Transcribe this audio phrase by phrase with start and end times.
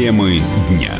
[0.00, 0.96] Темы дня.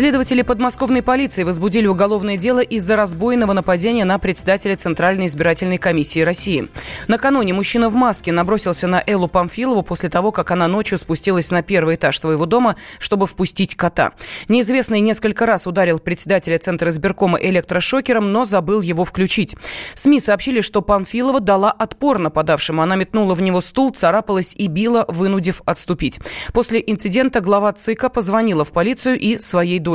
[0.00, 6.70] Следователи подмосковной полиции возбудили уголовное дело из-за разбойного нападения на председателя Центральной избирательной комиссии России.
[7.06, 11.62] Накануне мужчина в маске набросился на Эллу Памфилову после того, как она ночью спустилась на
[11.62, 14.12] первый этаж своего дома, чтобы впустить кота.
[14.48, 19.54] Неизвестный несколько раз ударил председателя Центра избиркома электрошокером, но забыл его включить.
[19.92, 22.80] СМИ сообщили, что Памфилова дала отпор нападавшему.
[22.80, 26.20] Она метнула в него стул, царапалась и била, вынудив отступить.
[26.54, 29.89] После инцидента глава ЦИКа позвонила в полицию и своей дочери.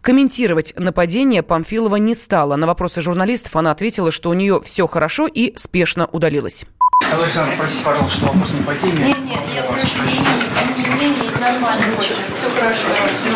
[0.00, 2.56] Комментировать нападение Памфилова не стала.
[2.56, 6.64] На вопросы журналистов она ответила, что у нее все хорошо и спешно удалилась.
[7.12, 9.06] Александр, простите, пожалуйста, что вопрос не по теме.
[9.06, 12.00] Нет, нет, я прошу извинения, нормально.
[12.00, 12.88] Все хорошо.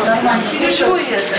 [0.05, 0.43] Нормально.
[0.61, 1.37] Решу это.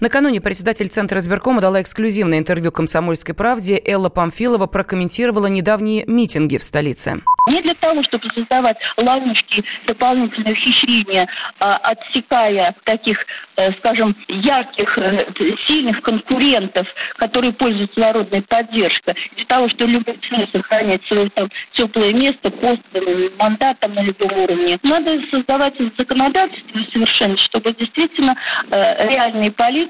[0.00, 3.82] Накануне председатель Центра избиркома дала эксклюзивное интервью «Комсомольской правде».
[3.84, 7.14] Элла Памфилова прокомментировала недавние митинги в столице.
[7.48, 11.26] Не для того, чтобы создавать ловушки, дополнительные ухищрения,
[11.58, 13.18] а, отсекая таких,
[13.56, 15.26] э, скажем, ярких, э,
[15.66, 22.12] сильных конкурентов, которые пользуются народной поддержкой, для того, чтобы любой ценой сохранять свое там теплое
[22.12, 24.78] место, пост, э, мандат там на любом уровне.
[24.82, 28.36] Надо создавать законодательство совершенно, чтобы действительно
[28.70, 29.87] реальные политики,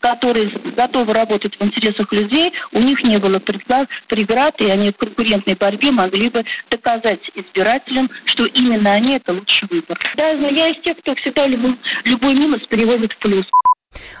[0.00, 5.54] которые готовы работать в интересах людей, у них не было преград, и они в конкурентной
[5.54, 9.98] борьбе могли бы доказать избирателям, что именно они это лучший выбор.
[10.16, 13.46] Да, но я из тех, кто всегда любой, любой минус переводит в плюс.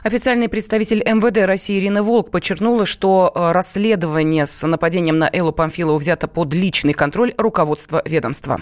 [0.02, 5.98] Официальный представитель МВД России Ирина Волк подчеркнула, что э, расследование с нападением на Эллу Памфилову
[5.98, 8.58] взято под личный контроль руководства ведомства.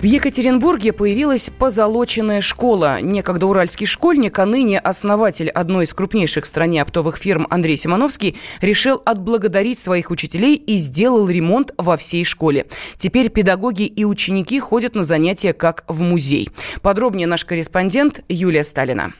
[0.00, 3.00] В Екатеринбурге появилась позолоченная школа.
[3.00, 8.36] Некогда уральский школьник, а ныне основатель одной из крупнейших в стране оптовых фирм Андрей Симоновский
[8.60, 12.66] решил отблагодарить своих учителей и сделал ремонт во всей школе.
[12.98, 16.50] Теперь педагоги и ученики ходят на занятия как в музей.
[16.82, 19.12] Подробнее наш корреспондент Юлия Сталина.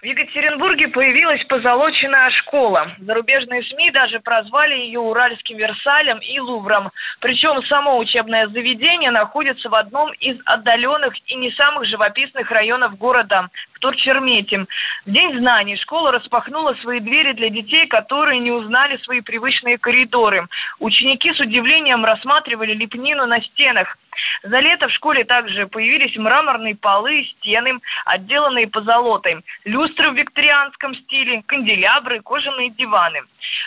[0.00, 2.92] В Екатеринбурге появилась позолоченная школа.
[2.98, 6.90] Зарубежные СМИ даже прозвали ее Уральским Версалем и Лувром.
[7.18, 13.48] Причем само учебное заведение находится в одном из отдаленных и не самых живописных районов города,
[13.72, 14.66] в Турчермете.
[15.04, 20.46] В День знаний школа распахнула свои двери для детей, которые не узнали свои привычные коридоры.
[20.78, 23.98] Ученики с удивлением рассматривали лепнину на стенах–
[24.42, 31.42] за лето в школе также появились мраморные полы, стены, отделанные позолотой, люстры в викторианском стиле,
[31.46, 33.22] канделябры, кожаные диваны.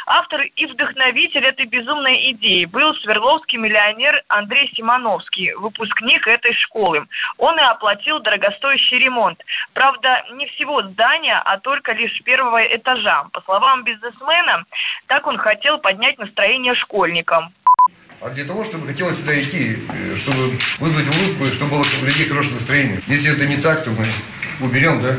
[0.06, 7.06] Автор и вдохновитель этой безумной идеи был свердловский миллионер Андрей Симоновский, выпускник этой школы.
[7.38, 9.42] Он и оплатил дорогостоящий ремонт.
[9.74, 13.26] Правда, не всего здания, а только лишь первого этажа.
[13.32, 14.66] По словам бизнесмена,
[15.08, 17.54] так он хотел поднять настроение школьникам
[18.22, 22.28] а для того, чтобы хотелось сюда идти, э, чтобы вызвать улыбку, чтобы было у людей
[22.28, 23.00] хорошее настроение.
[23.08, 24.06] Если это не так, то мы
[24.64, 25.16] уберем, да?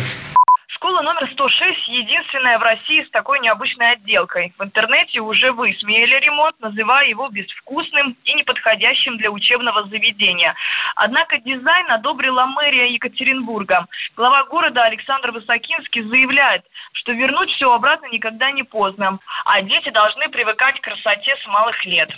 [0.93, 4.53] Школа номер 106 единственная в России с такой необычной отделкой.
[4.59, 10.55] В интернете уже высмеяли ремонт, называя его безвкусным и неподходящим для учебного заведения.
[10.97, 13.87] Однако дизайн одобрила мэрия Екатеринбурга.
[14.19, 20.29] Глава города Александр Высокинский заявляет, что вернуть все обратно никогда не поздно, а дети должны
[20.29, 22.11] привыкать к красоте с малых лет.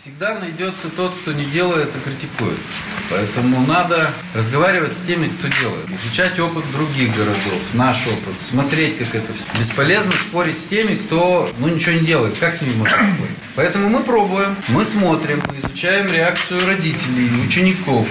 [0.00, 2.58] Всегда найдется тот, кто не делает, а критикует.
[3.10, 5.90] Поэтому надо разговаривать с теми, кто делает.
[5.90, 9.46] Изучать опыт других городов, наш опыт, смотреть, как это все.
[9.58, 12.34] Бесполезно спорить с теми, кто ну, ничего не делает.
[12.38, 13.36] Как с ними можно спорить?
[13.56, 18.08] Поэтому мы пробуем, мы смотрим, мы изучаем реакцию родителей, учеников.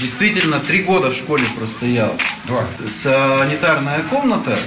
[0.00, 2.16] Действительно, три года в школе простоял.
[2.44, 2.64] Два.
[3.02, 4.58] Санитарная комната,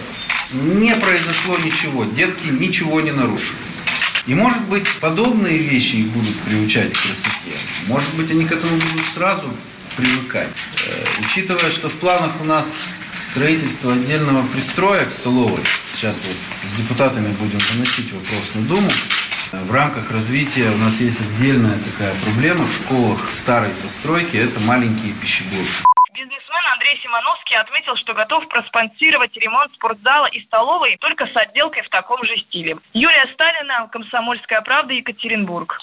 [0.53, 3.57] не произошло ничего, детки ничего не нарушили.
[4.25, 7.57] И может быть подобные вещи их будут приучать к красоте.
[7.87, 9.49] Может быть они к этому будут сразу
[9.97, 10.47] привыкать.
[10.47, 12.65] Э, учитывая, что в планах у нас
[13.33, 15.63] строительство отдельного пристроя к столовой,
[15.95, 16.37] сейчас вот
[16.69, 18.91] с депутатами будем заносить вопрос на Думу,
[19.51, 25.13] в рамках развития у нас есть отдельная такая проблема в школах старой постройки, это маленькие
[25.19, 25.81] пищеблоки.
[27.01, 32.37] Симоновский отметил, что готов проспонсировать ремонт спортзала и столовой только с отделкой в таком же
[32.47, 32.77] стиле.
[32.93, 35.79] Юлия Сталина, Комсомольская правда, Екатеринбург.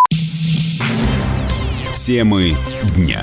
[2.06, 2.54] Темы
[2.96, 3.22] дня.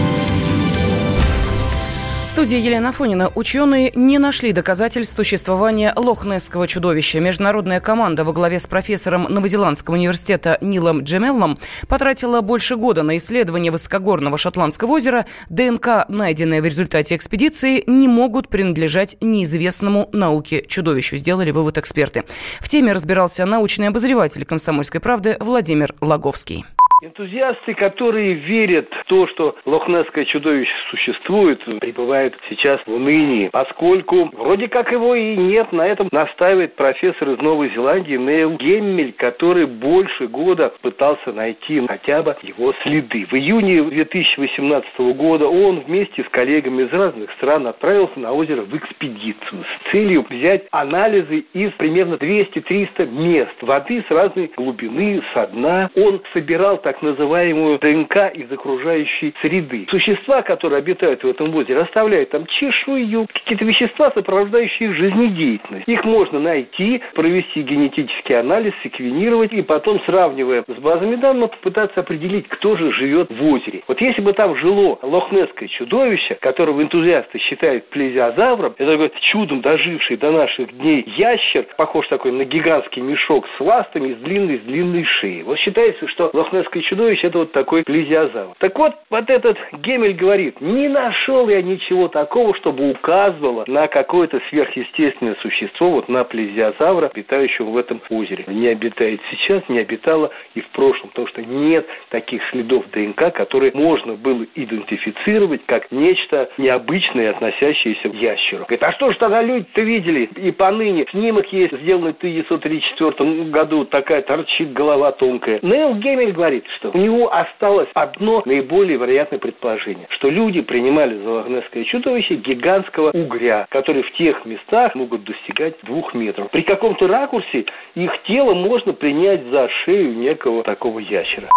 [2.31, 3.29] В студии Елена Фонина.
[3.35, 7.19] Ученые не нашли доказательств существования лохнесского чудовища.
[7.19, 13.69] Международная команда во главе с профессором Новозеландского университета Нилом Джемеллом потратила больше года на исследование
[13.69, 15.25] высокогорного Шотландского озера.
[15.49, 22.23] ДНК, найденная в результате экспедиции, не могут принадлежать неизвестному науке чудовищу, сделали вывод эксперты.
[22.61, 26.63] В теме разбирался научный обозреватель «Комсомольской правды» Владимир Логовский.
[27.03, 34.67] Энтузиасты, которые верят в то, что лохнесское чудовище существует, пребывают сейчас в унынии, поскольку вроде
[34.67, 35.71] как его и нет.
[35.71, 42.21] На этом настаивает профессор из Новой Зеландии Нейл Геммель, который больше года пытался найти хотя
[42.21, 43.25] бы его следы.
[43.31, 48.77] В июне 2018 года он вместе с коллегами из разных стран отправился на озеро в
[48.77, 55.89] экспедицию с целью взять анализы из примерно 200-300 мест воды с разной глубины, со дна.
[55.95, 59.85] Он собирал так называемую ДНК из окружающей среды.
[59.89, 65.87] Существа, которые обитают в этом озере, оставляют там чешую, какие-то вещества, сопровождающие жизнедеятельность.
[65.87, 72.47] Их можно найти, провести генетический анализ, секвенировать и потом, сравнивая с базами данных, попытаться определить,
[72.47, 73.83] кто же живет в озере.
[73.87, 80.17] Вот если бы там жило лохнесское чудовище, которого энтузиасты считают плезиозавром, это такой чудом доживший
[80.17, 85.03] до наших дней ящер, похож такой на гигантский мешок с ластами, с длинной, с длинной
[85.03, 85.43] шеей.
[85.43, 88.55] Вот считается, что лохнесское и чудовище– это вот такой плезиозавр.
[88.57, 94.41] Так вот, вот этот Гемель говорит, не нашел я ничего такого, чтобы указывало на какое-то
[94.49, 98.43] сверхъестественное существо, вот на плезиозавра, обитающего в этом озере.
[98.47, 103.71] Не обитает сейчас, не обитало и в прошлом, потому что нет таких следов ДНК, которые
[103.73, 108.65] можно было идентифицировать как нечто необычное, относящееся к ящеру.
[108.65, 110.29] Говорит, а что же тогда люди-то видели?
[110.37, 115.59] И поныне снимок есть, сделанный в 1934 году, такая торчит голова тонкая.
[115.61, 121.29] Нейл Гемель говорит, что у него осталось одно наиболее вероятное предположение, что люди принимали за
[121.29, 126.49] лохнесское чудовище гигантского угря, который в тех местах могут достигать двух метров.
[126.51, 127.65] При каком-то ракурсе
[127.95, 131.49] их тело можно принять за шею некого такого ящера.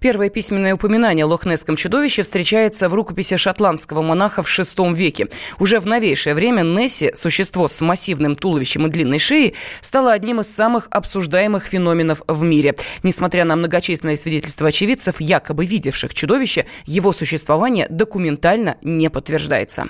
[0.00, 5.28] Первое письменное упоминание о лохнесском чудовище встречается в рукописи шотландского монаха в VI веке.
[5.58, 10.54] Уже в новейшее время Несси, существо с массивным туловищем и длинной шеей, стало одним из
[10.54, 12.74] самых обсуждаемых феноменов в мире.
[13.02, 19.86] Несмотря на многочисленные свидетельства очевидцев, якобы видевших чудовище, его существование документально не подтверждается.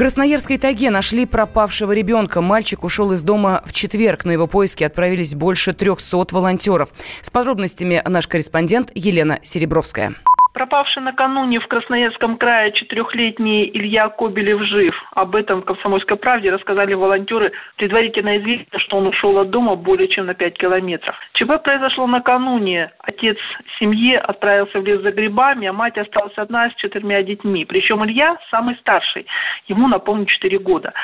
[0.00, 2.40] Красноярской тайге нашли пропавшего ребенка.
[2.40, 4.24] Мальчик ушел из дома в четверг.
[4.24, 6.88] На его поиски отправились больше 300 волонтеров.
[7.20, 10.12] С подробностями наш корреспондент Елена Серебровская.
[10.52, 14.94] Пропавший накануне в Красноярском крае четырехлетний Илья Кобелев жив.
[15.12, 17.52] Об этом в «Комсомольской правде» рассказали волонтеры.
[17.76, 21.14] Предварительно известно, что он ушел от дома более чем на 5 километров.
[21.34, 22.90] ЧП произошло накануне.
[23.20, 23.36] Отец
[23.78, 27.66] семьи отправился в лес за грибами, а мать осталась одна с четырьмя детьми.
[27.66, 29.26] Причем Илья самый старший.
[29.68, 30.94] Ему, напомню, 4 года.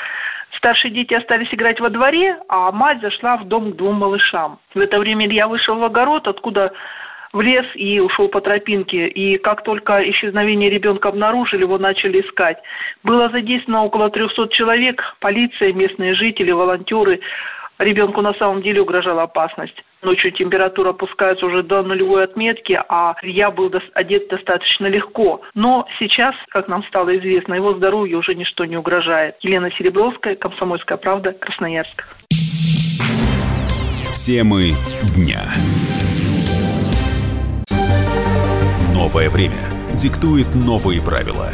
[0.56, 4.58] Старшие дети остались играть во дворе, а мать зашла в дом к двум малышам.
[4.74, 6.72] В это время Илья вышел в огород, откуда
[7.34, 9.08] в лес и ушел по тропинке.
[9.08, 12.56] И как только исчезновение ребенка обнаружили, его начали искать.
[13.02, 17.20] Было задействовано около 300 человек, полиция, местные жители, волонтеры.
[17.78, 19.84] Ребенку на самом деле угрожала опасность.
[20.06, 25.40] Ночью температура опускается уже до нулевой отметки, а я был одет достаточно легко.
[25.54, 29.34] Но сейчас, как нам стало известно, его здоровью уже ничто не угрожает.
[29.40, 32.04] Елена Серебровская, Комсомольская правда, Красноярск.
[34.24, 34.74] Темы
[35.16, 35.40] дня.
[38.94, 39.58] Новое время
[39.92, 41.48] диктует новые правила.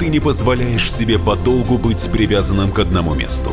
[0.00, 3.52] Ты не позволяешь себе подолгу быть привязанным к одному месту.